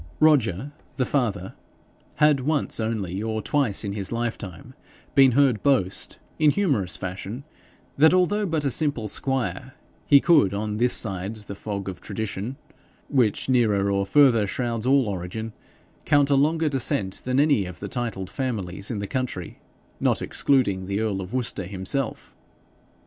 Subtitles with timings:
[0.19, 1.53] Roger, the father,
[2.15, 4.73] had once only or twice in his lifetime
[5.13, 7.43] been heard boast, in humorous fashion,
[7.99, 9.75] that although but a simple squire,
[10.07, 12.57] he could, on this side the fog of tradition,
[13.09, 15.53] which nearer or further shrouds all origin,
[16.03, 19.59] count a longer descent than any of the titled families in the county,
[19.99, 22.35] not excluding the earl of Worcester himself.